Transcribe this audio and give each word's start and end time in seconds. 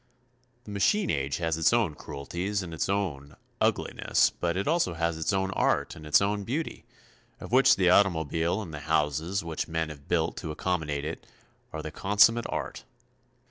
The 0.63 0.71
machine 0.71 1.11
age 1.11 1.37
has 1.37 1.57
its 1.59 1.71
own 1.71 1.93
cruelties 1.93 2.63
and 2.63 2.73
its 2.73 2.89
own, 2.89 3.35
ugliness, 3.61 4.31
but 4.31 4.57
it 4.57 4.67
also 4.67 4.95
has 4.95 5.15
its 5.15 5.31
own 5.31 5.51
art 5.51 5.95
and 5.95 6.07
its 6.07 6.23
own 6.23 6.43
beauty, 6.43 6.85
of 7.39 7.51
which 7.51 7.75
the 7.75 7.91
automobile 7.91 8.63
and 8.63 8.73
the 8.73 8.79
houses 8.89 9.43
which 9.43 9.67
men 9.67 9.89
have 9.89 10.07
built 10.07 10.37
to 10.37 10.49
accommodate 10.49 11.05
it, 11.05 11.27
are 11.71 11.83
the 11.83 11.91
consummate 11.91 12.47
art. 12.49 12.83